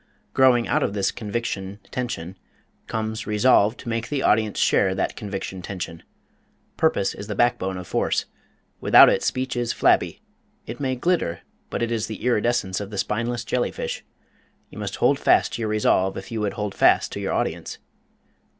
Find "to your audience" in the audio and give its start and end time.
17.11-17.77